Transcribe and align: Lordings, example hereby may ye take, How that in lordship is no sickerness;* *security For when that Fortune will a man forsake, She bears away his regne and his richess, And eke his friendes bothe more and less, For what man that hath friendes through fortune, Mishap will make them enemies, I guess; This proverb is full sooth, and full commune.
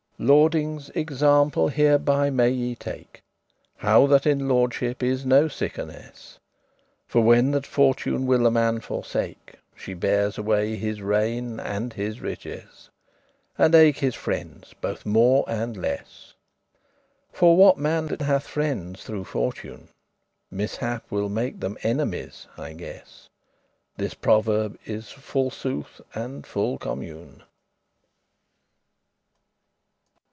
Lordings, 0.23 0.91
example 0.93 1.67
hereby 1.69 2.29
may 2.29 2.51
ye 2.51 2.75
take, 2.75 3.23
How 3.77 4.05
that 4.05 4.27
in 4.27 4.47
lordship 4.47 5.01
is 5.01 5.25
no 5.25 5.47
sickerness;* 5.47 6.37
*security 7.07 7.07
For 7.07 7.21
when 7.21 7.49
that 7.53 7.65
Fortune 7.65 8.27
will 8.27 8.45
a 8.45 8.51
man 8.51 8.81
forsake, 8.81 9.55
She 9.75 9.95
bears 9.95 10.37
away 10.37 10.75
his 10.75 10.99
regne 11.01 11.59
and 11.59 11.91
his 11.91 12.19
richess, 12.21 12.89
And 13.57 13.73
eke 13.73 13.97
his 13.97 14.13
friendes 14.13 14.75
bothe 14.79 15.07
more 15.07 15.43
and 15.47 15.75
less, 15.75 16.35
For 17.33 17.57
what 17.57 17.79
man 17.79 18.05
that 18.09 18.21
hath 18.21 18.45
friendes 18.47 19.01
through 19.03 19.23
fortune, 19.23 19.89
Mishap 20.51 21.09
will 21.09 21.29
make 21.29 21.59
them 21.61 21.79
enemies, 21.81 22.45
I 22.59 22.73
guess; 22.73 23.27
This 23.97 24.13
proverb 24.13 24.77
is 24.85 25.09
full 25.09 25.49
sooth, 25.49 25.99
and 26.13 26.45
full 26.45 26.77
commune. 26.77 27.41